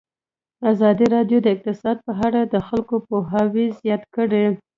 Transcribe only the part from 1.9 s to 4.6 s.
په اړه د خلکو پوهاوی زیات کړی.